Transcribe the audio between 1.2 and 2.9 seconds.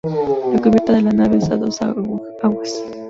es a dos aguas.